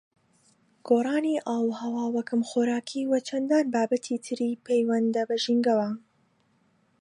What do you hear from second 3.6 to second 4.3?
بابەتی